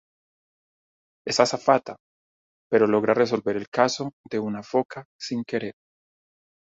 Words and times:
Es 1.27 1.39
azafata, 1.39 1.95
pero 2.71 2.87
logra 2.87 3.13
resolver 3.13 3.55
el 3.55 3.69
caso 3.69 4.13
de 4.31 4.39
una 4.39 4.63
foca 4.63 5.05
sin 5.15 5.43
querer. 5.43 5.75